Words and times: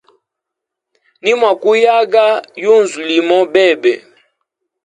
Nimwa 1.23 1.51
kuyaga 1.61 2.25
yunzu 2.63 2.99
limo 3.09 3.37
bebe. 3.53 3.93